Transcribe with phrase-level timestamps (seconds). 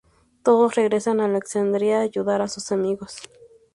[0.41, 3.17] Todos regresan a Alexandria a ayudar a sus amigos.